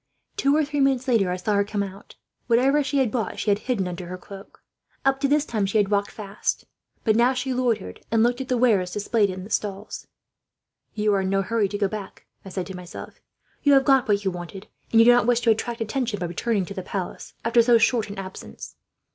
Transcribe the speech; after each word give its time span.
"Two 0.35 0.55
or 0.55 0.65
three 0.65 0.79
minutes 0.79 1.07
later, 1.07 1.29
I 1.29 1.35
saw 1.35 1.53
her 1.53 1.63
come 1.63 1.83
out. 1.83 2.15
Whatever 2.47 2.83
she 2.83 2.97
had 2.97 3.11
bought, 3.11 3.37
she 3.37 3.51
had 3.51 3.59
hidden 3.59 3.85
it 3.85 3.89
under 3.89 4.07
her 4.07 4.17
cloak. 4.17 4.63
Up 5.05 5.19
to 5.19 5.27
this 5.27 5.45
time 5.45 5.67
she 5.67 5.77
had 5.77 5.89
walked 5.91 6.09
fast, 6.09 6.65
but 7.03 7.13
she 7.37 7.49
now 7.51 7.55
loitered, 7.55 8.03
and 8.09 8.23
looked 8.23 8.41
at 8.41 8.47
the 8.47 8.57
wares 8.57 8.89
displayed 8.91 9.29
on 9.29 9.43
the 9.43 9.51
stalls. 9.51 10.07
"'You 10.95 11.13
are 11.13 11.21
in 11.21 11.29
no 11.29 11.43
hurry 11.43 11.67
to 11.69 11.77
go 11.77 11.87
back,' 11.87 12.25
I 12.43 12.49
said 12.49 12.65
to 12.65 12.75
myself. 12.75 13.21
'You 13.61 13.73
have 13.73 13.85
got 13.85 14.07
what 14.07 14.25
you 14.25 14.31
wanted, 14.31 14.65
and 14.91 14.99
you 14.99 15.05
do 15.05 15.11
not 15.11 15.27
wish 15.27 15.41
to 15.41 15.51
attract 15.51 15.81
attention, 15.81 16.17
by 16.17 16.25
returning 16.25 16.65
to 16.65 16.73
the 16.73 16.81
palace 16.81 17.35
after 17.45 17.61
so 17.61 17.77
short 17.77 18.09
an 18.09 18.17
absence.' 18.17 18.77